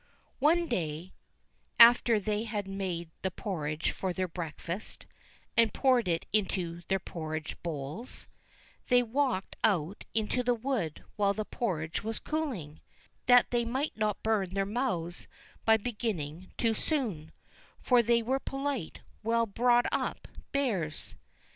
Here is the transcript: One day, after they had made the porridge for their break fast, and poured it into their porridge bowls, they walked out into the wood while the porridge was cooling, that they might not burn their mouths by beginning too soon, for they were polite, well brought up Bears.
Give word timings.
One 0.39 0.65
day, 0.67 1.13
after 1.79 2.19
they 2.19 2.45
had 2.45 2.67
made 2.67 3.11
the 3.21 3.29
porridge 3.29 3.91
for 3.91 4.13
their 4.13 4.27
break 4.27 4.59
fast, 4.59 5.05
and 5.55 5.71
poured 5.75 6.07
it 6.07 6.25
into 6.33 6.81
their 6.87 6.97
porridge 6.97 7.55
bowls, 7.61 8.27
they 8.87 9.03
walked 9.03 9.57
out 9.63 10.05
into 10.15 10.41
the 10.41 10.55
wood 10.55 11.03
while 11.17 11.35
the 11.35 11.45
porridge 11.45 12.03
was 12.03 12.17
cooling, 12.17 12.79
that 13.27 13.51
they 13.51 13.63
might 13.63 13.95
not 13.95 14.23
burn 14.23 14.55
their 14.55 14.65
mouths 14.65 15.27
by 15.65 15.77
beginning 15.77 16.51
too 16.57 16.73
soon, 16.73 17.31
for 17.79 18.01
they 18.01 18.23
were 18.23 18.39
polite, 18.39 19.01
well 19.21 19.45
brought 19.45 19.85
up 19.91 20.27
Bears. 20.51 21.15